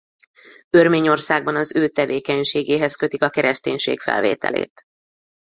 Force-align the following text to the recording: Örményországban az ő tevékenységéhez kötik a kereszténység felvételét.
Örményországban 0.69 1.55
az 1.55 1.75
ő 1.75 1.87
tevékenységéhez 1.89 2.95
kötik 2.95 3.23
a 3.23 3.29
kereszténység 3.29 3.99
felvételét. 3.99 4.83